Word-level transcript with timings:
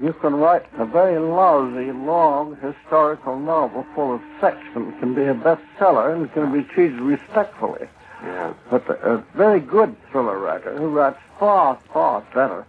You 0.00 0.12
can 0.20 0.34
write 0.34 0.62
a 0.78 0.84
very 0.84 1.18
lousy, 1.18 1.90
long 1.90 2.56
historical 2.60 3.38
novel 3.38 3.84
full 3.94 4.14
of 4.14 4.20
sex 4.40 4.58
and 4.74 4.92
it 4.92 5.00
can 5.00 5.14
be 5.14 5.22
a 5.22 5.32
bestseller 5.34 6.14
and 6.14 6.26
it 6.26 6.34
can 6.34 6.52
be 6.52 6.62
treated 6.74 7.00
respectfully. 7.00 7.86
Yeah. 8.22 8.52
But 8.70 8.88
a, 8.90 9.24
very 9.34 9.60
good 9.60 9.96
thriller 10.10 10.38
writer 10.38 10.76
who 10.76 10.88
writes 10.90 11.18
far, 11.38 11.80
far 11.92 12.20
better 12.34 12.66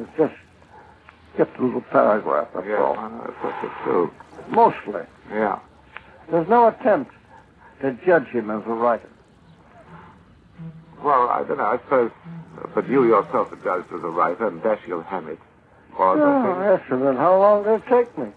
is 0.00 0.06
just 0.18 0.34
get 1.36 1.48
a 1.58 1.62
little 1.64 1.82
paragraph, 1.82 2.48
that's 2.52 2.66
Yeah, 2.66 2.82
all. 2.82 2.94
that's 2.94 3.44
what 3.44 3.54
you 3.62 3.70
do. 3.84 4.10
Mostly. 4.48 5.02
Yeah. 5.30 5.60
There's 6.30 6.48
no 6.48 6.68
attempt 6.68 7.12
to 7.80 7.92
judge 8.06 8.26
him 8.28 8.50
as 8.50 8.62
a 8.66 8.70
writer. 8.70 9.08
Well, 11.02 11.28
I 11.28 11.44
don't 11.44 11.58
know. 11.58 11.64
I 11.64 11.78
suppose, 11.78 12.10
uh, 12.24 12.66
but 12.74 12.88
you 12.88 13.04
yourself 13.04 13.52
are 13.52 13.56
judged 13.56 13.92
as 13.92 14.02
a 14.02 14.08
writer, 14.08 14.48
and 14.48 14.60
Dashiell 14.62 15.04
Hammett. 15.04 15.38
Or 15.98 16.18
Oh, 16.20 16.72
yes, 16.72 16.82
and 16.90 17.02
then 17.02 17.16
how 17.16 17.38
long 17.38 17.64
did 17.64 17.74
it 17.82 17.86
take 17.88 18.16
me? 18.18 18.28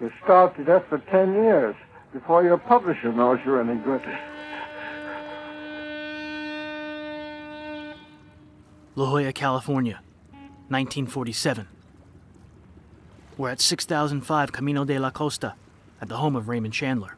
You 0.00 0.12
starved 0.24 0.56
to 0.56 0.64
death 0.64 0.84
for 0.88 0.98
ten 0.98 1.32
years 1.34 1.74
before 2.12 2.42
your 2.44 2.58
publisher 2.58 3.12
knows 3.12 3.38
you're 3.44 3.60
any 3.60 3.80
good. 3.80 4.02
La 8.94 9.06
Jolla, 9.06 9.32
California, 9.32 10.00
1947. 10.68 11.66
We're 13.38 13.50
at 13.50 13.60
6005 13.60 14.52
Camino 14.52 14.84
de 14.84 14.98
la 14.98 15.10
Costa, 15.10 15.54
at 16.00 16.08
the 16.08 16.18
home 16.18 16.36
of 16.36 16.48
Raymond 16.48 16.74
Chandler. 16.74 17.16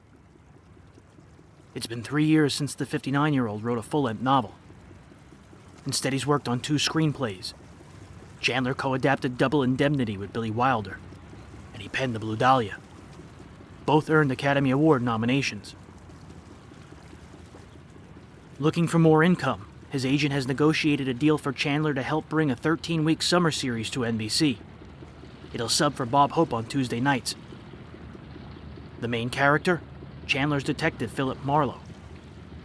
It's 1.74 1.86
been 1.86 2.02
three 2.02 2.24
years 2.24 2.54
since 2.54 2.74
the 2.74 2.86
59 2.86 3.34
year 3.34 3.46
old 3.46 3.64
wrote 3.64 3.78
a 3.78 3.82
full 3.82 4.02
length 4.02 4.22
novel. 4.22 4.54
Instead, 5.86 6.12
he's 6.12 6.26
worked 6.26 6.48
on 6.48 6.60
two 6.60 6.74
screenplays. 6.74 7.52
Chandler 8.40 8.74
co 8.74 8.94
adapted 8.94 9.36
Double 9.36 9.62
Indemnity 9.62 10.16
with 10.16 10.32
Billy 10.32 10.50
Wilder, 10.50 10.98
and 11.72 11.82
he 11.82 11.88
penned 11.88 12.14
The 12.14 12.20
Blue 12.20 12.36
Dahlia. 12.36 12.78
Both 13.86 14.08
earned 14.08 14.30
Academy 14.30 14.70
Award 14.70 15.02
nominations. 15.02 15.74
Looking 18.58 18.86
for 18.86 18.98
more 18.98 19.22
income, 19.22 19.66
his 19.90 20.06
agent 20.06 20.32
has 20.32 20.46
negotiated 20.46 21.08
a 21.08 21.14
deal 21.14 21.38
for 21.38 21.52
Chandler 21.52 21.92
to 21.92 22.02
help 22.02 22.28
bring 22.28 22.50
a 22.50 22.56
13 22.56 23.04
week 23.04 23.20
summer 23.20 23.50
series 23.50 23.90
to 23.90 24.00
NBC. 24.00 24.58
It'll 25.52 25.68
sub 25.68 25.94
for 25.94 26.06
Bob 26.06 26.32
Hope 26.32 26.52
on 26.52 26.64
Tuesday 26.64 27.00
nights. 27.00 27.34
The 29.00 29.08
main 29.08 29.28
character? 29.28 29.80
Chandler's 30.26 30.64
detective 30.64 31.10
Philip 31.10 31.44
Marlowe. 31.44 31.80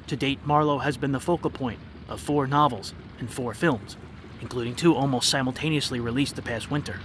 To 0.07 0.15
date, 0.15 0.39
Marlowe 0.45 0.79
has 0.79 0.97
been 0.97 1.11
the 1.11 1.19
focal 1.19 1.49
point 1.49 1.79
of 2.07 2.19
four 2.19 2.47
novels 2.47 2.93
and 3.19 3.29
four 3.31 3.53
films, 3.53 3.97
including 4.41 4.75
two 4.75 4.95
almost 4.95 5.29
simultaneously 5.29 5.99
released 5.99 6.35
the 6.35 6.41
past 6.41 6.71
winter. 6.71 6.99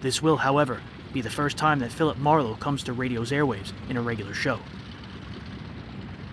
This 0.00 0.22
will, 0.22 0.38
however, 0.38 0.80
be 1.12 1.20
the 1.20 1.30
first 1.30 1.56
time 1.56 1.80
that 1.80 1.92
Philip 1.92 2.16
Marlowe 2.18 2.54
comes 2.54 2.82
to 2.84 2.92
radio's 2.92 3.30
airwaves 3.32 3.72
in 3.88 3.96
a 3.96 4.02
regular 4.02 4.32
show. 4.32 4.60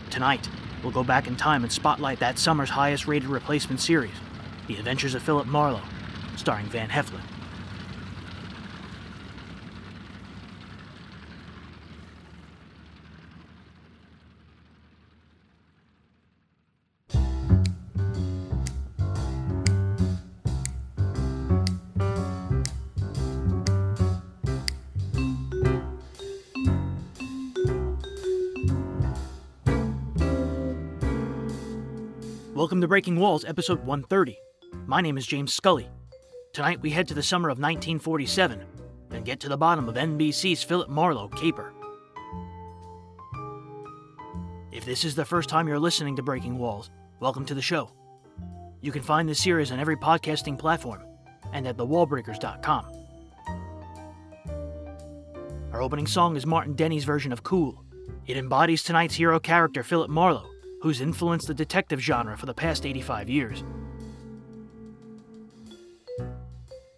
Tonight, 0.10 0.48
we'll 0.82 0.92
go 0.92 1.04
back 1.04 1.28
in 1.28 1.36
time 1.36 1.64
and 1.64 1.72
spotlight 1.72 2.20
that 2.20 2.40
summer's 2.40 2.70
highest 2.70 3.08
rated 3.08 3.30
replacement 3.30 3.82
series, 3.82 4.16
The 4.68 4.76
Adventures 4.76 5.16
of 5.16 5.24
Philip 5.24 5.48
Marlowe, 5.48 5.82
starring 6.38 6.68
Van 6.68 6.90
Heflin. 6.90 7.22
Welcome 32.58 32.82
to 32.82 32.88
Breaking 32.88 33.20
Walls, 33.20 33.46
episode 33.46 33.86
130. 33.86 34.36
My 34.88 35.00
name 35.00 35.16
is 35.16 35.28
James 35.28 35.54
Scully. 35.54 35.92
Tonight 36.54 36.82
we 36.82 36.90
head 36.90 37.08
to 37.08 37.14
the 37.14 37.22
summer 37.22 37.50
of 37.50 37.60
1947 37.60 38.66
and 39.12 39.24
get 39.24 39.40
to 39.42 39.48
the 39.48 39.56
bottom 39.56 39.88
of 39.88 39.94
NBC's 39.94 40.64
Philip 40.64 40.90
Marlowe 40.90 41.28
caper. 41.28 41.72
If 44.72 44.86
this 44.86 45.06
is 45.06 45.14
the 45.14 45.24
first 45.24 45.50
time 45.50 45.68
you're 45.68 45.78
listening 45.78 46.16
to 46.16 46.24
Breaking 46.24 46.58
Walls, 46.58 46.90
welcome 47.20 47.46
to 47.46 47.54
the 47.54 47.62
show. 47.62 47.92
You 48.82 48.92
can 48.92 49.04
find 49.04 49.30
this 49.30 49.40
series 49.40 49.72
on 49.72 49.80
every 49.80 49.96
podcasting 49.96 50.58
platform 50.58 51.04
and 51.54 51.68
at 51.68 51.78
thewallbreakers.com. 51.78 52.86
Our 55.74 55.84
opening 55.84 56.08
song 56.08 56.36
is 56.36 56.48
Martin 56.48 56.74
Denny's 56.74 57.04
version 57.04 57.32
of 57.32 57.44
Cool. 57.44 57.84
It 58.26 58.36
embodies 58.36 58.82
tonight's 58.82 59.14
hero 59.14 59.40
character, 59.40 59.84
Philip 59.84 60.10
Marlowe, 60.10 60.50
who's 60.82 61.02
influenced 61.02 61.48
the 61.48 61.54
detective 61.54 62.00
genre 62.00 62.38
for 62.38 62.46
the 62.46 62.54
past 62.54 62.86
85 62.86 63.30
years. 63.30 63.64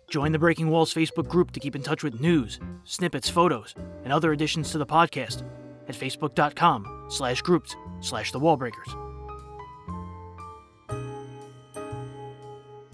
Join 0.09 0.31
the 0.31 0.39
Breaking 0.39 0.69
Walls 0.69 0.93
Facebook 0.93 1.27
group 1.27 1.51
to 1.51 1.59
keep 1.59 1.75
in 1.75 1.83
touch 1.83 2.03
with 2.03 2.19
news, 2.19 2.59
snippets, 2.83 3.29
photos, 3.29 3.75
and 4.03 4.11
other 4.11 4.31
additions 4.31 4.71
to 4.71 4.79
the 4.79 4.85
podcast 4.85 5.43
at 5.87 5.95
facebook.com 5.95 7.05
slash 7.09 7.41
groups 7.41 7.75
slash 8.01 8.31
the 8.31 8.39
wallbreakers. 8.39 8.95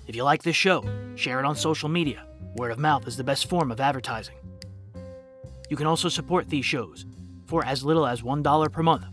If 0.08 0.16
you 0.16 0.24
like 0.24 0.44
this 0.44 0.56
show, 0.56 0.84
share 1.16 1.40
it 1.40 1.46
on 1.46 1.56
social 1.56 1.90
media. 1.90 2.26
Word 2.58 2.72
of 2.72 2.80
mouth 2.80 3.08
is 3.08 3.18
the 3.18 3.24
best 3.24 3.50
form 3.50 3.72
of 3.72 3.80
advertising. 3.80 4.36
You 5.70 5.78
can 5.78 5.88
also 5.88 6.10
support 6.10 6.50
these 6.50 6.66
shows 6.66 7.06
for 7.48 7.66
as 7.66 7.84
little 7.84 8.06
as 8.06 8.22
$1 8.22 8.72
per 8.72 8.84
month 8.84 9.06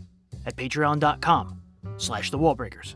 at 0.45 0.55
patreon.com 0.55 1.62
slash 2.03 2.31
the 2.31 2.37
wallbreakers. 2.37 2.95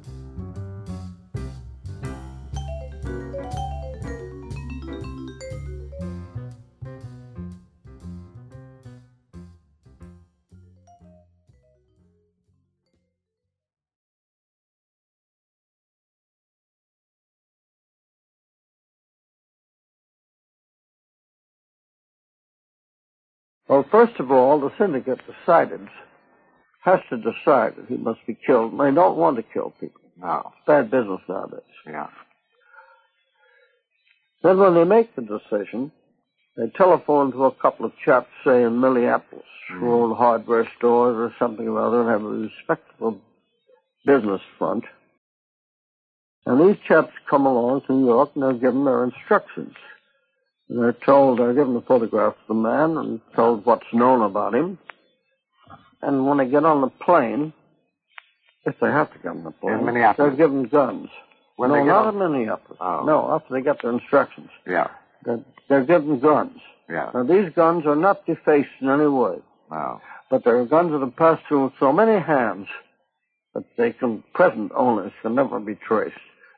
Well, 23.69 23.85
first 23.91 24.17
of 24.19 24.31
all, 24.31 24.61
the 24.61 24.71
syndicate 24.77 25.19
decided, 25.27 25.81
has 26.87 27.01
to 27.09 27.17
decide 27.17 27.75
that 27.75 27.85
he 27.89 27.97
must 27.97 28.25
be 28.25 28.37
killed. 28.45 28.71
And 28.71 28.79
they 28.79 28.95
don't 28.95 29.17
want 29.17 29.35
to 29.35 29.43
kill 29.43 29.73
people. 29.79 30.01
No. 30.17 30.53
It's 30.53 30.65
bad 30.65 30.89
business 30.89 31.19
nowadays. 31.27 31.59
Yeah. 31.85 32.07
Then 34.41 34.57
when 34.57 34.73
they 34.73 34.85
make 34.85 35.13
the 35.15 35.21
decision, 35.21 35.91
they 36.55 36.69
telephone 36.77 37.33
to 37.33 37.45
a 37.45 37.51
couple 37.51 37.85
of 37.85 37.91
chaps, 38.05 38.29
say 38.45 38.63
in 38.63 38.79
Minneapolis, 38.79 39.43
mm-hmm. 39.69 39.79
who 39.79 39.91
own 39.91 40.15
hardware 40.15 40.67
stores 40.77 41.17
or 41.17 41.35
something 41.37 41.67
or 41.67 41.85
other 41.85 42.01
and 42.01 42.09
have 42.09 42.23
a 42.23 42.49
respectable 42.49 43.19
business 44.05 44.41
front. 44.57 44.85
And 46.45 46.69
these 46.69 46.81
chaps 46.87 47.11
come 47.29 47.45
along 47.45 47.81
to 47.87 47.93
New 47.93 48.05
York 48.05 48.31
and 48.33 48.43
they're 48.43 48.53
given 48.53 48.85
their 48.85 49.03
instructions. 49.03 49.75
And 50.69 50.81
they're 50.81 50.95
told, 51.05 51.39
they're 51.39 51.53
given 51.53 51.75
a 51.75 51.81
photograph 51.81 52.33
of 52.33 52.47
the 52.47 52.53
man 52.53 52.97
and 52.97 53.19
told 53.35 53.65
what's 53.65 53.93
known 53.93 54.21
about 54.21 54.55
him. 54.55 54.79
And 56.01 56.27
when 56.27 56.37
they 56.37 56.47
get 56.47 56.63
on 56.65 56.81
the 56.81 56.89
plane, 56.89 57.53
if 58.65 58.75
they 58.79 58.87
have 58.87 59.11
to 59.13 59.19
get 59.19 59.29
on 59.29 59.43
the 59.43 59.51
plane, 59.51 59.79
In 59.79 59.85
Minneapolis. 59.85 60.17
they're 60.37 60.47
given 60.47 60.63
guns. 60.65 61.09
When 61.55 61.71
no, 61.71 61.83
not 61.83 62.05
on- 62.07 62.21
in 62.21 62.31
Minneapolis. 62.31 62.77
Oh. 62.79 63.03
No, 63.05 63.31
after 63.33 63.53
they 63.53 63.61
get 63.61 63.81
their 63.81 63.91
instructions. 63.91 64.49
Yeah. 64.67 64.89
They're, 65.25 65.39
they're 65.69 65.83
given 65.85 66.19
guns. 66.19 66.59
Yeah. 66.89 67.09
Now, 67.13 67.23
these 67.23 67.49
guns 67.55 67.85
are 67.85 67.95
not 67.95 68.25
defaced 68.25 68.69
in 68.79 68.89
any 68.89 69.07
way, 69.07 69.37
No. 69.71 69.99
but 70.29 70.43
they're 70.43 70.63
guns 70.65 70.91
that 70.91 70.99
have 71.01 71.15
passed 71.15 71.43
through 71.47 71.73
so 71.79 71.91
many 71.91 72.19
hands 72.23 72.67
that 73.55 73.65
they 73.77 73.91
can, 73.91 74.23
present 74.33 74.71
owners 74.75 75.11
can 75.21 75.33
never 75.35 75.59
be 75.59 75.75
traced. 75.75 76.15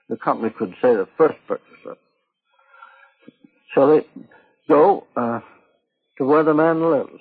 The 0.09 0.17
company 0.17 0.49
could 0.51 0.73
say 0.81 0.95
the 0.95 1.07
first 1.17 1.37
purchaser. 1.47 1.95
So 3.73 3.87
they 3.95 4.05
go 4.67 5.05
uh, 5.15 5.39
to 6.17 6.25
where 6.25 6.43
the 6.43 6.53
man 6.53 6.81
lives. 6.91 7.19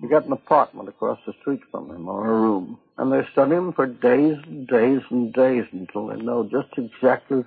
You 0.00 0.08
get 0.08 0.26
an 0.26 0.32
apartment 0.32 0.88
across 0.88 1.18
the 1.26 1.32
street 1.40 1.60
from 1.70 1.90
him 1.90 2.08
or 2.08 2.26
a 2.26 2.40
room. 2.40 2.78
And 2.98 3.12
they 3.12 3.22
study 3.32 3.54
him 3.54 3.72
for 3.72 3.86
days 3.86 4.36
and 4.46 4.66
days 4.66 5.00
and 5.10 5.32
days 5.32 5.64
until 5.72 6.06
they 6.08 6.16
know 6.16 6.44
just 6.44 6.68
exactly 6.76 7.44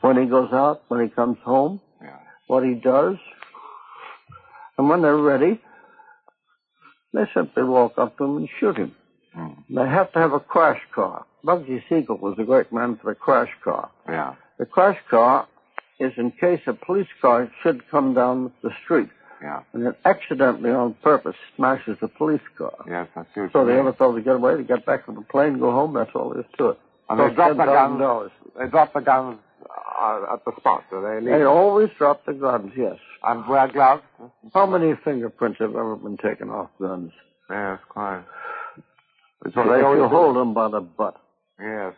when 0.00 0.16
he 0.16 0.26
goes 0.26 0.52
out, 0.52 0.82
when 0.88 1.00
he 1.02 1.08
comes 1.08 1.36
home, 1.44 1.80
Yeah. 2.02 2.16
what 2.46 2.64
he 2.64 2.74
does. 2.74 3.16
And 4.78 4.88
when 4.88 5.02
they're 5.02 5.16
ready, 5.16 5.60
they 7.12 7.24
simply 7.34 7.62
walk 7.62 7.98
up 7.98 8.16
to 8.18 8.24
him 8.24 8.36
and 8.38 8.48
shoot 8.58 8.76
him. 8.76 8.94
Mm. 9.36 9.56
They 9.68 9.88
have 9.88 10.10
to 10.12 10.18
have 10.18 10.32
a 10.32 10.40
crash 10.40 10.80
car. 10.94 11.26
Bugsy 11.44 11.82
Siegel 11.88 12.16
was 12.16 12.38
a 12.38 12.44
great 12.44 12.72
man 12.72 12.96
for 12.96 13.10
the 13.12 13.14
crash 13.14 13.50
car. 13.62 13.90
Yeah. 14.08 14.34
The 14.58 14.66
crash 14.66 14.98
car 15.10 15.46
is 16.00 16.12
in 16.16 16.30
case 16.32 16.60
a 16.66 16.72
police 16.72 17.08
car 17.20 17.50
should 17.62 17.88
come 17.90 18.14
down 18.14 18.52
the 18.62 18.70
street 18.84 19.10
Yeah. 19.44 19.60
and 19.74 19.86
it 19.88 19.96
accidentally 20.06 20.70
on 20.70 20.94
purpose 21.02 21.36
smashes 21.54 21.98
the 22.00 22.08
police 22.08 22.40
car. 22.56 22.72
Yes, 22.88 23.08
I 23.14 23.24
see 23.34 23.46
So 23.52 23.60
you 23.60 23.66
they 23.66 23.72
mean. 23.72 23.80
ever 23.80 23.92
thought 23.92 24.14
to 24.14 24.22
get 24.22 24.36
away, 24.36 24.56
they 24.56 24.62
get 24.62 24.86
back 24.86 25.04
to 25.04 25.12
the 25.12 25.20
plane, 25.20 25.58
go 25.58 25.70
home, 25.70 25.92
that's 25.92 26.10
all 26.14 26.30
there 26.30 26.40
is 26.40 26.46
to 26.56 26.70
it. 26.70 26.78
And 27.10 27.20
they 27.20 27.24
Cost 27.24 27.36
drop 27.36 27.50
the 27.58 27.64
guns. 27.66 28.00
$10,000. 28.00 28.30
They 28.58 28.70
drop 28.70 28.92
the 28.94 29.00
guns 29.00 29.38
uh, 30.00 30.32
at 30.32 30.44
the 30.46 30.52
spot, 30.58 30.84
do 30.90 31.02
they? 31.02 31.20
Leave? 31.20 31.38
They 31.38 31.44
always 31.44 31.90
drop 31.98 32.24
the 32.24 32.32
guns, 32.32 32.72
yes. 32.74 32.96
And 33.22 33.46
wear 33.46 33.68
gloves? 33.68 34.02
How 34.54 34.64
many 34.66 34.94
fingerprints 35.04 35.58
have 35.60 35.70
ever 35.76 35.96
been 35.96 36.16
taken 36.16 36.48
off 36.48 36.70
guns? 36.80 37.12
Yes, 37.50 37.78
quite. 37.90 38.22
So 39.44 39.50
So 39.54 39.60
if 39.60 39.66
they 39.68 39.84
always 39.84 39.98
you 40.00 40.08
hold 40.08 40.36
them 40.36 40.54
by 40.54 40.68
the 40.68 40.80
butt. 40.80 41.16
Yes. 41.60 41.92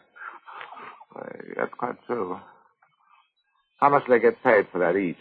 That's 1.57 1.73
quite 1.79 1.95
true. 2.09 2.39
How 3.79 3.89
much 3.91 4.05
do 4.07 4.13
they 4.13 4.19
get 4.19 4.43
paid 4.43 4.67
for 4.73 4.79
that 4.81 4.97
each? 4.97 5.17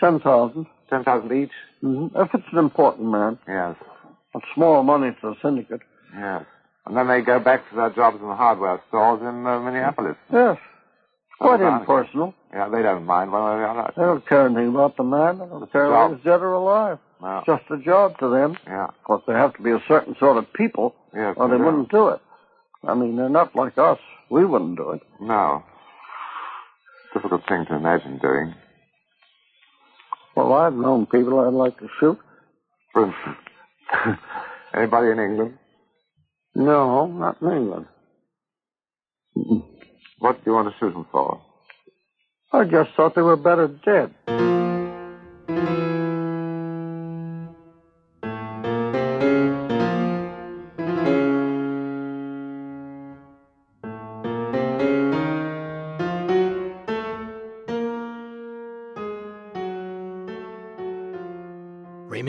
Ten 0.00 0.20
thousand. 0.20 0.66
Ten 0.90 1.04
thousand 1.04 1.32
each? 1.32 1.50
Mm-hmm. 1.82 2.16
If 2.16 2.28
it's 2.34 2.44
an 2.52 2.58
important 2.58 3.08
man, 3.10 3.38
Yes. 3.48 3.76
it's 4.34 4.44
small 4.54 4.82
money 4.82 5.10
to 5.20 5.30
the 5.30 5.36
syndicate. 5.42 5.80
Yes. 6.14 6.44
And 6.86 6.96
then 6.96 7.08
they 7.08 7.20
go 7.20 7.40
back 7.40 7.68
to 7.70 7.76
their 7.76 7.90
jobs 7.90 8.18
in 8.20 8.28
the 8.28 8.34
hardware 8.36 8.80
stores 8.88 9.20
in 9.20 9.46
uh, 9.46 9.58
Minneapolis. 9.60 10.16
Yes. 10.32 10.56
Quite 11.40 11.60
Oh, 11.60 11.76
impersonal. 11.80 12.34
Yeah, 12.52 12.68
they 12.68 12.80
don't 12.82 13.04
mind 13.04 13.32
one 13.32 13.42
way 13.42 13.64
or 13.64 13.74
the 13.74 13.92
They 14.00 14.02
don't 14.06 14.26
care 14.26 14.46
anything 14.46 14.68
about 14.68 14.96
the 14.96 15.02
man. 15.02 15.38
They 15.38 15.46
don't 15.46 15.62
It's 15.64 15.72
care 15.72 15.90
whether 15.90 16.14
he's 16.14 16.24
dead 16.24 16.40
or 16.40 16.52
alive. 16.54 16.98
No. 17.20 17.38
It's 17.38 17.46
just 17.46 17.64
a 17.70 17.76
job 17.84 18.18
to 18.20 18.28
them. 18.30 18.56
Yeah. 18.66 18.84
Of 18.86 19.02
course, 19.04 19.22
they 19.26 19.32
have 19.34 19.54
to 19.56 19.62
be 19.62 19.70
a 19.72 19.82
certain 19.88 20.14
sort 20.18 20.36
of 20.38 20.50
people, 20.54 20.94
Yes. 21.14 21.34
or 21.36 21.48
they 21.48 21.56
do. 21.58 21.64
wouldn't 21.64 21.90
do 21.90 22.08
it. 22.08 22.20
I 22.86 22.94
mean, 22.94 23.16
they're 23.16 23.28
not 23.28 23.54
like 23.56 23.76
us. 23.76 23.98
We 24.30 24.44
wouldn't 24.44 24.76
do 24.76 24.92
it. 24.92 25.02
No. 25.20 25.62
Difficult 27.12 27.42
thing 27.48 27.66
to 27.66 27.74
imagine 27.74 28.18
doing. 28.18 28.54
Well, 30.36 30.52
I've 30.52 30.74
known 30.74 31.06
people 31.06 31.40
I'd 31.40 31.54
like 31.54 31.78
to 31.78 31.88
shoot. 31.98 32.18
Anybody 34.74 35.10
in 35.10 35.18
England? 35.18 35.58
No, 36.54 37.06
not 37.06 37.40
in 37.40 37.48
England. 37.48 37.86
What 40.18 40.36
do 40.36 40.50
you 40.50 40.52
want 40.52 40.68
to 40.68 40.74
shoot 40.78 40.92
them 40.92 41.06
for? 41.10 41.40
I 42.52 42.64
just 42.64 42.90
thought 42.96 43.14
they 43.14 43.22
were 43.22 43.36
better 43.36 43.68
dead. 43.68 44.55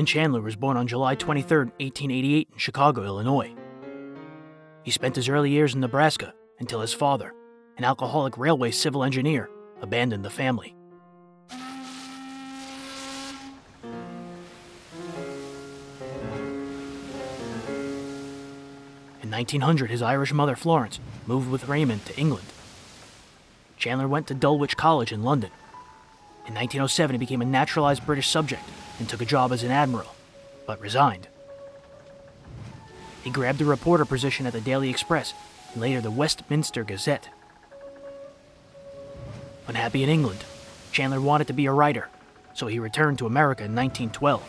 Chandler 0.08 0.40
was 0.40 0.56
born 0.56 0.78
on 0.78 0.88
July 0.88 1.16
23, 1.16 1.58
1888, 1.58 2.48
in 2.54 2.58
Chicago, 2.58 3.04
Illinois. 3.04 3.54
He 4.84 4.90
spent 4.90 5.18
his 5.18 5.28
early 5.28 5.52
years 5.52 5.76
in 5.76 5.82
Nebraska 5.82 6.34
until 6.62 6.80
his 6.80 6.94
father, 6.94 7.34
an 7.78 7.84
alcoholic 7.84 8.38
railway 8.38 8.72
civil 8.72 9.04
engineer, 9.04 9.50
abandoned 9.82 10.24
the 10.24 10.30
family. 10.30 10.74
In 19.22 19.30
1900, 19.30 19.90
his 19.92 20.02
Irish 20.02 20.32
mother, 20.32 20.56
Florence, 20.56 21.02
moved 21.26 21.52
with 21.52 21.68
Raymond 21.68 22.06
to 22.06 22.18
England. 22.18 22.48
Chandler 23.76 24.08
went 24.08 24.28
to 24.28 24.34
Dulwich 24.34 24.78
College 24.78 25.12
in 25.12 25.24
London. 25.24 25.52
In 26.48 26.54
1907, 26.54 27.14
he 27.14 27.18
became 27.18 27.42
a 27.42 27.46
naturalized 27.46 28.06
British 28.06 28.30
subject 28.30 28.64
and 29.00 29.10
took 29.10 29.22
a 29.22 29.26
job 29.26 29.52
as 29.52 29.64
an 29.64 29.72
admiral, 29.72 30.16
but 30.66 30.80
resigned. 30.80 31.28
He 33.24 33.30
grabbed 33.30 33.62
a 33.62 33.66
reporter 33.66 34.06
position 34.06 34.48
at 34.48 34.54
the 34.54 34.62
Daily 34.62 34.90
Express 34.90 35.34
and 35.74 35.82
later 35.82 36.00
the 36.00 36.10
Westminster 36.10 36.86
Gazette. 36.86 37.28
Unhappy 39.68 40.04
in 40.04 40.10
England, 40.10 40.46
Chandler 40.94 41.20
wanted 41.20 41.48
to 41.48 41.54
be 41.54 41.66
a 41.66 41.74
writer, 41.74 42.08
so 42.54 42.68
he 42.68 42.80
returned 42.80 43.18
to 43.20 43.26
America 43.26 43.66
in 43.66 43.76
1912. 43.76 44.42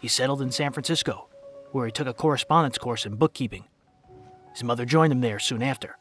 He 0.00 0.08
settled 0.08 0.42
in 0.42 0.52
San 0.52 0.72
Francisco, 0.72 1.28
where 1.72 1.86
he 1.86 1.92
took 1.92 2.06
a 2.06 2.12
correspondence 2.12 2.76
course 2.76 3.06
in 3.06 3.16
bookkeeping. 3.16 3.64
His 4.52 4.62
mother 4.62 4.84
joined 4.84 5.14
him 5.14 5.22
there 5.22 5.38
soon 5.38 5.62
after. 5.62 5.96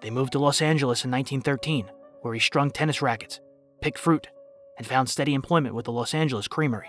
They 0.00 0.10
moved 0.10 0.32
to 0.32 0.38
Los 0.38 0.62
Angeles 0.62 1.04
in 1.04 1.10
1913, 1.10 1.90
where 2.24 2.32
he 2.32 2.40
strung 2.40 2.70
tennis 2.70 3.02
rackets, 3.02 3.38
picked 3.82 3.98
fruit, 3.98 4.28
and 4.78 4.86
found 4.86 5.10
steady 5.10 5.34
employment 5.34 5.74
with 5.74 5.84
the 5.84 5.92
Los 5.92 6.14
Angeles 6.14 6.48
Creamery. 6.48 6.88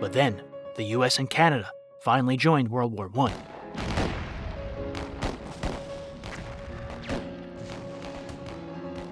But 0.00 0.12
then, 0.12 0.42
the 0.74 0.82
US 0.96 1.20
and 1.20 1.30
Canada 1.30 1.70
finally 2.00 2.36
joined 2.36 2.70
World 2.70 2.92
War 2.92 3.06
I. 3.06 3.32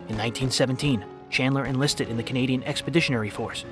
In 0.09 0.19
1917, 0.19 1.05
Chandler 1.31 1.65
enlisted 1.65 2.09
in 2.09 2.17
the 2.17 2.25
Canadian 2.25 2.65
Expeditionary 2.65 3.31
Force. 3.31 3.65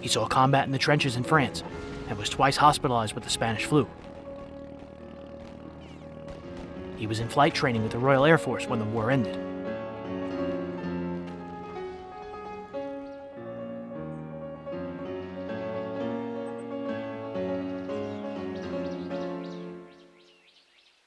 He 0.00 0.08
saw 0.08 0.26
combat 0.26 0.66
in 0.66 0.72
the 0.72 0.78
trenches 0.78 1.14
in 1.14 1.22
France 1.22 1.62
and 2.08 2.18
was 2.18 2.28
twice 2.28 2.56
hospitalized 2.56 3.14
with 3.14 3.22
the 3.22 3.30
Spanish 3.30 3.66
flu. 3.66 3.88
He 6.96 7.06
was 7.06 7.20
in 7.20 7.28
flight 7.28 7.54
training 7.54 7.84
with 7.84 7.92
the 7.92 7.98
Royal 7.98 8.24
Air 8.24 8.36
Force 8.36 8.66
when 8.66 8.80
the 8.80 8.84
war 8.84 9.12
ended. 9.12 9.53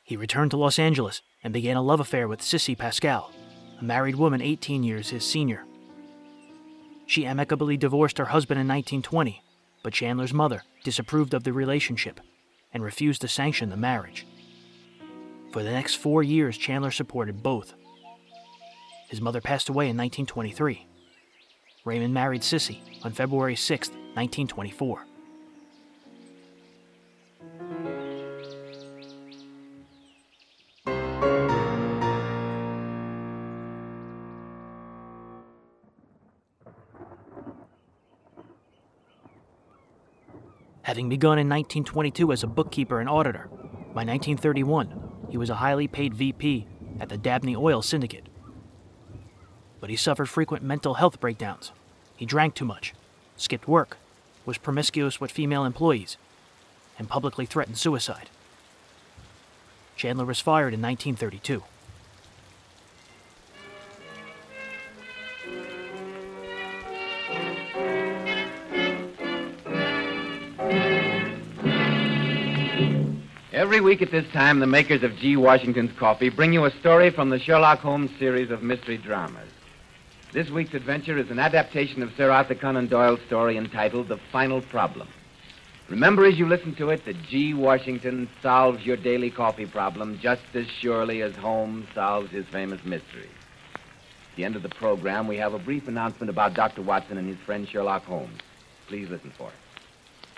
He 0.07 0.15
returned 0.15 0.51
to 0.51 0.57
Los 0.57 0.80
Angeles 0.80 1.21
and 1.44 1.51
began 1.51 1.75
a 1.75 1.81
love 1.81 2.00
affair 2.00 2.30
with 2.30 2.42
Cissy 2.42 2.75
Pascal, 2.75 3.30
a 3.78 3.83
married 3.83 4.16
woman 4.16 4.42
18 4.42 4.81
years 4.81 5.09
his 5.09 5.26
senior. 5.26 5.66
She 7.06 7.26
amicably 7.26 7.76
divorced 7.76 8.18
her 8.18 8.26
husband 8.26 8.57
in 8.57 8.69
1920, 8.69 9.44
but 9.83 9.92
Chandler's 9.92 10.33
mother 10.33 10.64
disapproved 10.85 11.33
of 11.33 11.44
the 11.44 11.52
relationship 11.52 12.21
and 12.73 12.81
refused 12.81 13.19
to 13.19 13.28
sanction 13.28 13.69
the 13.69 13.76
marriage. 13.76 14.26
For 15.52 15.61
the 15.61 15.71
next 15.71 15.95
four 15.95 16.23
years, 16.23 16.57
Chandler 16.57 16.92
supported 16.92 17.44
both. 17.44 17.73
His 19.09 19.19
mother 19.19 19.42
passed 19.42 19.68
away 19.68 19.90
in 19.90 19.97
1923. 19.97 20.87
Raymond 21.83 22.14
married 22.14 22.45
Cissy 22.45 22.81
on 23.04 23.11
February 23.11 23.57
6, 23.57 23.90
1924. 23.90 25.06
Having 40.87 41.09
begun 41.09 41.37
in 41.37 41.49
1922 41.49 42.31
as 42.31 42.44
a 42.44 42.47
bookkeeper 42.47 43.01
and 43.01 43.09
auditor, 43.09 43.49
by 43.94 44.06
1931 44.06 45.27
he 45.29 45.37
was 45.37 45.49
a 45.49 45.56
highly 45.56 45.85
paid 45.85 46.13
VP 46.13 46.65
at 47.01 47.09
the 47.09 47.17
Dabney 47.17 47.57
Oil 47.57 47.81
Syndicate. 47.81 48.27
But 49.81 49.89
he 49.89 49.97
suffered 49.97 50.29
frequent 50.29 50.63
mental 50.63 50.94
health 50.94 51.19
breakdowns. 51.19 51.73
He 52.15 52.25
drank 52.25 52.56
too 52.56 52.63
much, 52.63 52.94
skipped 53.35 53.67
work, 53.67 53.97
was 54.45 54.57
promiscuous 54.57 55.19
with 55.19 55.29
female 55.29 55.65
employees, 55.65 56.15
and 56.97 57.09
publicly 57.09 57.45
threatened 57.45 57.77
suicide. 57.77 58.29
Chandler 59.97 60.23
was 60.23 60.39
fired 60.39 60.73
in 60.73 60.81
1932. 60.81 61.63
Week 73.87 74.01
at 74.01 74.11
this 74.11 74.29
time, 74.33 74.59
the 74.59 74.67
makers 74.67 75.01
of 75.01 75.15
G. 75.15 75.37
Washington's 75.37 75.97
Coffee 75.97 76.27
bring 76.27 76.51
you 76.51 76.65
a 76.65 76.71
story 76.71 77.09
from 77.09 77.29
the 77.29 77.39
Sherlock 77.39 77.79
Holmes 77.79 78.11
series 78.19 78.51
of 78.51 78.61
mystery 78.61 78.97
dramas. 78.97 79.47
This 80.33 80.49
week's 80.49 80.73
adventure 80.73 81.17
is 81.17 81.31
an 81.31 81.39
adaptation 81.39 82.03
of 82.03 82.11
Sir 82.17 82.29
Arthur 82.29 82.56
Conan 82.56 82.87
Doyle's 82.87 83.21
story 83.27 83.56
entitled 83.56 84.09
The 84.09 84.19
Final 84.29 84.59
Problem. 84.59 85.07
Remember 85.87 86.25
as 86.25 86.37
you 86.37 86.45
listen 86.45 86.75
to 86.75 86.89
it 86.89 87.06
that 87.06 87.23
G. 87.23 87.53
Washington 87.53 88.27
solves 88.41 88.85
your 88.85 88.97
daily 88.97 89.31
coffee 89.31 89.65
problem 89.65 90.19
just 90.21 90.44
as 90.53 90.67
surely 90.67 91.21
as 91.21 91.33
Holmes 91.37 91.87
solves 91.95 92.29
his 92.29 92.45
famous 92.47 92.83
mysteries. 92.83 93.29
At 94.31 94.35
the 94.35 94.44
end 94.44 94.57
of 94.57 94.63
the 94.63 94.69
program, 94.69 95.29
we 95.29 95.37
have 95.37 95.53
a 95.53 95.59
brief 95.59 95.87
announcement 95.87 96.29
about 96.29 96.56
Dr. 96.56 96.81
Watson 96.81 97.17
and 97.17 97.29
his 97.29 97.39
friend 97.45 97.65
Sherlock 97.65 98.03
Holmes. 98.03 98.41
Please 98.89 99.07
listen 99.09 99.31
for 99.37 99.47
it. 99.47 99.56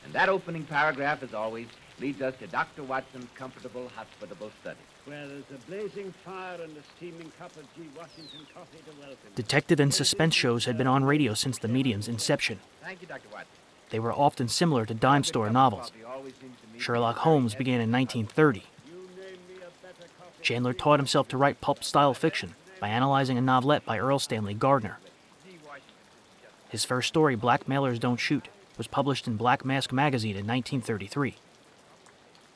And 0.05 0.13
that 0.13 0.29
opening 0.29 0.65
paragraph, 0.65 1.23
as 1.23 1.33
always, 1.33 1.65
leads 1.99 2.21
us 2.21 2.35
to 2.39 2.47
Dr. 2.47 2.83
Watson's 2.83 3.27
comfortable, 3.35 3.89
hospitable 3.95 4.51
study. 4.61 4.79
Where 5.05 5.27
there's 5.27 5.43
a 5.53 5.69
blazing 5.69 6.13
fire 6.25 6.59
and 6.61 6.75
a 6.77 6.81
steaming 6.95 7.31
cup 7.39 7.55
of 7.55 7.63
G. 7.75 7.83
Washington 7.97 8.45
coffee 8.53 8.77
to 8.85 8.99
welcome. 8.99 9.17
Detective 9.35 9.79
and 9.79 9.93
suspense 9.93 10.35
shows 10.35 10.65
had 10.65 10.77
been 10.77 10.87
on 10.87 11.03
radio 11.03 11.33
since 11.33 11.57
the 11.57 11.67
medium's 11.67 12.07
inception. 12.07 12.59
Thank 12.83 13.01
you, 13.01 13.07
Dr. 13.07 13.27
Watson. 13.31 13.47
They 13.89 13.99
were 13.99 14.13
often 14.13 14.47
similar 14.47 14.85
to 14.85 14.93
dime 14.93 15.23
store 15.23 15.49
novels. 15.49 15.91
Sherlock 16.77 17.17
Holmes 17.17 17.55
began 17.55 17.81
in 17.81 17.91
1930. 17.91 18.63
Chandler 20.41 20.73
taught 20.73 20.99
himself 20.99 21.27
to 21.29 21.37
write 21.37 21.59
pulp 21.59 21.83
style 21.83 22.13
fiction 22.13 22.55
by 22.79 22.87
analyzing 22.87 23.37
a 23.37 23.41
novelette 23.41 23.85
by 23.85 23.97
Erle 23.97 24.21
Stanley 24.21 24.53
Gardner. 24.53 24.99
His 26.69 26.85
first 26.85 27.07
story, 27.07 27.35
Blackmailers 27.35 27.99
Don't 27.99 28.19
Shoot, 28.19 28.47
was 28.77 28.87
published 28.87 29.27
in 29.27 29.35
Black 29.35 29.65
Mask 29.65 29.91
magazine 29.91 30.37
in 30.37 30.45
1933. 30.47 31.35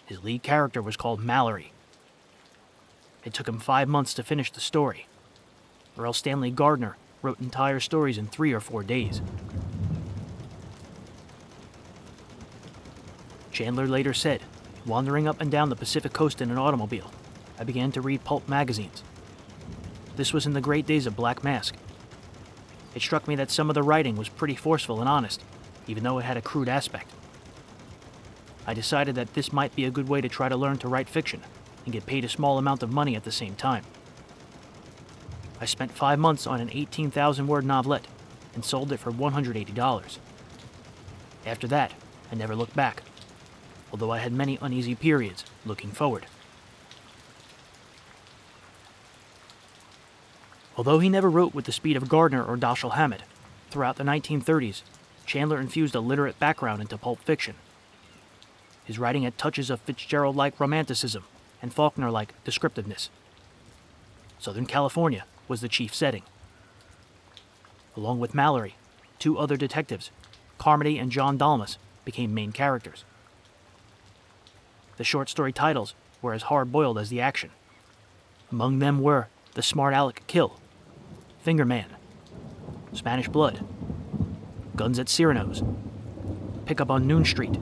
His 0.05 0.23
lead 0.23 0.43
character 0.43 0.81
was 0.81 0.97
called 0.97 1.23
Mallory. 1.23 1.71
It 3.23 3.33
took 3.33 3.47
him 3.47 3.59
five 3.59 3.87
months 3.87 4.13
to 4.15 4.23
finish 4.23 4.51
the 4.51 4.59
story. 4.59 5.07
Erle 5.97 6.13
Stanley 6.13 6.51
Gardner 6.51 6.97
wrote 7.21 7.39
entire 7.39 7.79
stories 7.79 8.17
in 8.17 8.27
three 8.27 8.51
or 8.51 8.59
four 8.59 8.83
days. 8.83 9.21
Chandler 13.51 13.87
later 13.87 14.13
said, 14.13 14.41
wandering 14.85 15.27
up 15.27 15.39
and 15.39 15.49
down 15.51 15.69
the 15.69 15.75
Pacific 15.75 16.11
coast 16.11 16.41
in 16.41 16.51
an 16.51 16.57
automobile, 16.57 17.11
I 17.57 17.63
began 17.63 17.91
to 17.93 18.01
read 18.01 18.23
pulp 18.23 18.49
magazines. 18.49 19.03
This 20.15 20.33
was 20.33 20.45
in 20.45 20.53
the 20.53 20.61
great 20.61 20.85
days 20.85 21.05
of 21.05 21.15
Black 21.15 21.43
Mask. 21.43 21.75
It 22.93 23.01
struck 23.01 23.27
me 23.27 23.35
that 23.35 23.51
some 23.51 23.69
of 23.69 23.73
the 23.75 23.83
writing 23.83 24.15
was 24.15 24.27
pretty 24.27 24.55
forceful 24.55 24.99
and 24.99 25.07
honest, 25.07 25.41
even 25.87 26.03
though 26.03 26.19
it 26.19 26.25
had 26.25 26.37
a 26.37 26.41
crude 26.41 26.67
aspect. 26.67 27.09
I 28.65 28.73
decided 28.73 29.15
that 29.15 29.33
this 29.33 29.51
might 29.51 29.75
be 29.75 29.85
a 29.85 29.91
good 29.91 30.07
way 30.07 30.21
to 30.21 30.29
try 30.29 30.49
to 30.49 30.55
learn 30.55 30.77
to 30.77 30.87
write 30.87 31.09
fiction 31.09 31.41
and 31.85 31.93
get 31.93 32.05
paid 32.05 32.23
a 32.23 32.29
small 32.29 32.57
amount 32.57 32.83
of 32.83 32.91
money 32.91 33.15
at 33.15 33.23
the 33.23 33.31
same 33.31 33.55
time. 33.55 33.83
I 35.59 35.65
spent 35.65 35.91
five 35.91 36.19
months 36.19 36.47
on 36.47 36.61
an 36.61 36.69
18,000 36.71 37.47
word 37.47 37.65
novelette 37.65 38.07
and 38.53 38.63
sold 38.63 38.91
it 38.91 38.97
for 38.97 39.11
$180. 39.11 40.17
After 41.45 41.67
that, 41.67 41.93
I 42.31 42.35
never 42.35 42.55
looked 42.55 42.75
back, 42.75 43.03
although 43.91 44.11
I 44.11 44.19
had 44.19 44.31
many 44.31 44.57
uneasy 44.61 44.95
periods 44.95 45.43
looking 45.65 45.91
forward. 45.91 46.25
Although 50.75 50.99
he 50.99 51.09
never 51.09 51.29
wrote 51.29 51.53
with 51.53 51.65
the 51.65 51.71
speed 51.71 51.97
of 51.97 52.09
Gardner 52.09 52.43
or 52.43 52.57
Dashiell 52.57 52.93
Hammett, 52.93 53.23
throughout 53.69 53.97
the 53.97 54.03
1930s, 54.03 54.81
Chandler 55.25 55.59
infused 55.59 55.95
a 55.95 55.99
literate 55.99 56.39
background 56.39 56.81
into 56.81 56.97
pulp 56.97 57.19
fiction. 57.19 57.55
His 58.85 58.99
writing 58.99 59.23
had 59.23 59.37
touches 59.37 59.69
of 59.69 59.81
Fitzgerald 59.81 60.35
like 60.35 60.59
romanticism 60.59 61.23
and 61.61 61.73
Faulkner 61.73 62.11
like 62.11 62.33
descriptiveness. 62.43 63.09
Southern 64.39 64.65
California 64.65 65.25
was 65.47 65.61
the 65.61 65.69
chief 65.69 65.95
setting. 65.95 66.23
Along 67.95 68.19
with 68.19 68.35
Mallory, 68.35 68.75
two 69.19 69.37
other 69.37 69.55
detectives, 69.55 70.11
Carmody 70.57 70.97
and 70.97 71.11
John 71.11 71.37
Dalmas, 71.37 71.77
became 72.03 72.33
main 72.33 72.51
characters. 72.51 73.05
The 74.97 75.03
short 75.03 75.29
story 75.29 75.53
titles 75.53 75.95
were 76.21 76.33
as 76.33 76.43
hard 76.43 76.71
boiled 76.71 76.97
as 76.97 77.09
the 77.09 77.21
action. 77.21 77.51
Among 78.51 78.79
them 78.79 79.01
were 79.01 79.27
The 79.53 79.63
Smart 79.63 79.93
Aleck 79.93 80.23
Kill, 80.27 80.59
Finger 81.41 81.65
Man, 81.65 81.87
Spanish 82.91 83.27
Blood, 83.27 83.65
Guns 84.75 84.99
at 84.99 85.09
Cyrano's, 85.09 85.63
Pickup 86.65 86.91
on 86.91 87.07
Noon 87.07 87.25
Street, 87.25 87.57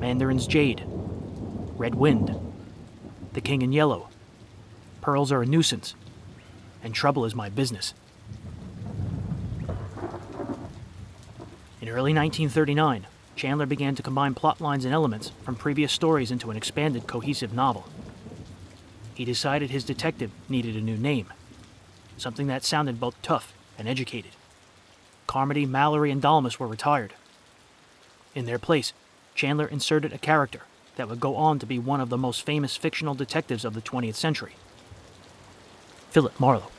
Mandarin's 0.00 0.46
Jade, 0.46 0.84
Red 1.76 1.96
Wind, 1.96 2.34
The 3.32 3.40
King 3.40 3.62
in 3.62 3.72
Yellow, 3.72 4.08
Pearls 5.00 5.32
Are 5.32 5.42
a 5.42 5.46
Nuisance, 5.46 5.94
and 6.84 6.94
Trouble 6.94 7.24
is 7.24 7.34
My 7.34 7.48
Business. 7.48 7.94
In 11.80 11.88
early 11.88 12.14
1939, 12.14 13.06
Chandler 13.34 13.66
began 13.66 13.94
to 13.96 14.02
combine 14.02 14.34
plot 14.34 14.60
lines 14.60 14.84
and 14.84 14.94
elements 14.94 15.32
from 15.42 15.56
previous 15.56 15.92
stories 15.92 16.30
into 16.30 16.50
an 16.50 16.56
expanded, 16.56 17.06
cohesive 17.06 17.52
novel. 17.52 17.88
He 19.14 19.24
decided 19.24 19.70
his 19.70 19.84
detective 19.84 20.30
needed 20.48 20.76
a 20.76 20.80
new 20.80 20.96
name, 20.96 21.32
something 22.16 22.46
that 22.46 22.64
sounded 22.64 23.00
both 23.00 23.20
tough 23.20 23.52
and 23.76 23.88
educated. 23.88 24.32
Carmody, 25.26 25.66
Mallory, 25.66 26.12
and 26.12 26.22
Dalmas 26.22 26.60
were 26.60 26.68
retired. 26.68 27.14
In 28.34 28.46
their 28.46 28.58
place, 28.58 28.92
Chandler 29.38 29.68
inserted 29.68 30.12
a 30.12 30.18
character 30.18 30.62
that 30.96 31.08
would 31.08 31.20
go 31.20 31.36
on 31.36 31.60
to 31.60 31.66
be 31.66 31.78
one 31.78 32.00
of 32.00 32.08
the 32.08 32.18
most 32.18 32.42
famous 32.42 32.76
fictional 32.76 33.14
detectives 33.14 33.64
of 33.64 33.72
the 33.72 33.80
20th 33.80 34.16
century 34.16 34.54
Philip 36.10 36.38
Marlowe. 36.40 36.72